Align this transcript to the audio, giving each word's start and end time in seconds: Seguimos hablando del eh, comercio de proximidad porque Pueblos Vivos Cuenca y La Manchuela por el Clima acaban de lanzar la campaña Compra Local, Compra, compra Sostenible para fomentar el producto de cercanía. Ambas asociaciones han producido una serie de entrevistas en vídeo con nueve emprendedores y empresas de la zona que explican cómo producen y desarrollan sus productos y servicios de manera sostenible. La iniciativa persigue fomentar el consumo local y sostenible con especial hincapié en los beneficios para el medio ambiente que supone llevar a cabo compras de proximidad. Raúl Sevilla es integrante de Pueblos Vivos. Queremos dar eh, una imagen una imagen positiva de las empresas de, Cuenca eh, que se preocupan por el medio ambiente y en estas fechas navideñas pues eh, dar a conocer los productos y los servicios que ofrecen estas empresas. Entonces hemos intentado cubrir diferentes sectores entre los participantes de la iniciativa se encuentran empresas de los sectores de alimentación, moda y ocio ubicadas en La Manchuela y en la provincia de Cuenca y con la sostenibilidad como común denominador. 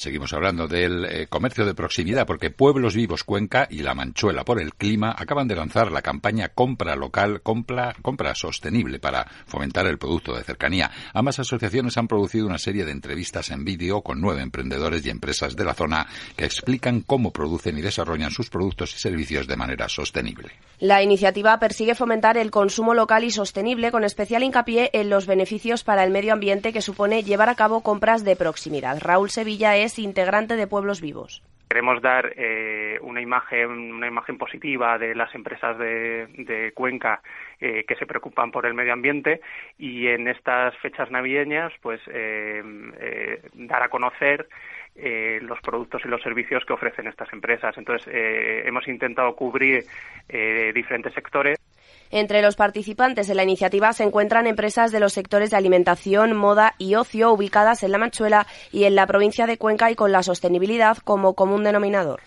Seguimos 0.00 0.32
hablando 0.32 0.66
del 0.66 1.04
eh, 1.04 1.26
comercio 1.26 1.66
de 1.66 1.74
proximidad 1.74 2.26
porque 2.26 2.50
Pueblos 2.50 2.94
Vivos 2.94 3.22
Cuenca 3.22 3.68
y 3.70 3.82
La 3.82 3.94
Manchuela 3.94 4.46
por 4.46 4.58
el 4.58 4.72
Clima 4.72 5.14
acaban 5.14 5.46
de 5.46 5.54
lanzar 5.54 5.92
la 5.92 6.00
campaña 6.00 6.48
Compra 6.48 6.96
Local, 6.96 7.42
Compra, 7.42 7.94
compra 8.00 8.34
Sostenible 8.34 8.98
para 8.98 9.26
fomentar 9.44 9.86
el 9.86 9.98
producto 9.98 10.34
de 10.34 10.42
cercanía. 10.42 10.90
Ambas 11.12 11.40
asociaciones 11.40 11.98
han 11.98 12.08
producido 12.08 12.46
una 12.46 12.56
serie 12.56 12.86
de 12.86 12.92
entrevistas 12.92 13.50
en 13.50 13.62
vídeo 13.62 14.00
con 14.00 14.22
nueve 14.22 14.40
emprendedores 14.40 15.04
y 15.04 15.10
empresas 15.10 15.54
de 15.54 15.66
la 15.66 15.74
zona 15.74 16.06
que 16.34 16.46
explican 16.46 17.02
cómo 17.02 17.30
producen 17.30 17.76
y 17.76 17.82
desarrollan 17.82 18.30
sus 18.30 18.48
productos 18.48 18.94
y 18.96 18.98
servicios 18.98 19.46
de 19.46 19.56
manera 19.58 19.90
sostenible. 19.90 20.52
La 20.78 21.02
iniciativa 21.02 21.58
persigue 21.58 21.94
fomentar 21.94 22.38
el 22.38 22.50
consumo 22.50 22.94
local 22.94 23.24
y 23.24 23.30
sostenible 23.30 23.92
con 23.92 24.04
especial 24.04 24.44
hincapié 24.44 24.88
en 24.94 25.10
los 25.10 25.26
beneficios 25.26 25.84
para 25.84 26.04
el 26.04 26.10
medio 26.10 26.32
ambiente 26.32 26.72
que 26.72 26.80
supone 26.80 27.22
llevar 27.22 27.50
a 27.50 27.54
cabo 27.54 27.82
compras 27.82 28.24
de 28.24 28.34
proximidad. 28.34 28.98
Raúl 28.98 29.28
Sevilla 29.28 29.76
es 29.76 29.89
integrante 29.98 30.56
de 30.56 30.66
Pueblos 30.66 31.00
Vivos. 31.00 31.42
Queremos 31.68 32.02
dar 32.02 32.32
eh, 32.36 32.98
una 33.00 33.20
imagen 33.20 33.92
una 33.92 34.08
imagen 34.08 34.38
positiva 34.38 34.98
de 34.98 35.14
las 35.14 35.32
empresas 35.36 35.78
de, 35.78 36.72
Cuenca 36.74 37.22
eh, 37.60 37.84
que 37.86 37.94
se 37.94 38.06
preocupan 38.06 38.50
por 38.50 38.66
el 38.66 38.74
medio 38.74 38.92
ambiente 38.92 39.40
y 39.78 40.08
en 40.08 40.26
estas 40.26 40.76
fechas 40.78 41.12
navideñas 41.12 41.72
pues 41.80 42.00
eh, 42.08 43.40
dar 43.54 43.84
a 43.84 43.88
conocer 43.88 44.48
los 45.42 45.60
productos 45.60 46.02
y 46.04 46.08
los 46.08 46.20
servicios 46.20 46.64
que 46.66 46.72
ofrecen 46.72 47.06
estas 47.06 47.32
empresas. 47.32 47.78
Entonces 47.78 48.12
hemos 48.12 48.86
intentado 48.88 49.34
cubrir 49.34 49.84
diferentes 50.74 51.14
sectores 51.14 51.59
entre 52.10 52.42
los 52.42 52.56
participantes 52.56 53.26
de 53.26 53.34
la 53.34 53.42
iniciativa 53.42 53.92
se 53.92 54.04
encuentran 54.04 54.46
empresas 54.46 54.92
de 54.92 55.00
los 55.00 55.12
sectores 55.12 55.50
de 55.50 55.56
alimentación, 55.56 56.36
moda 56.36 56.74
y 56.78 56.94
ocio 56.94 57.32
ubicadas 57.32 57.82
en 57.82 57.92
La 57.92 57.98
Manchuela 57.98 58.46
y 58.72 58.84
en 58.84 58.94
la 58.94 59.06
provincia 59.06 59.46
de 59.46 59.58
Cuenca 59.58 59.90
y 59.90 59.94
con 59.94 60.12
la 60.12 60.22
sostenibilidad 60.22 60.98
como 60.98 61.34
común 61.34 61.64
denominador. 61.64 62.20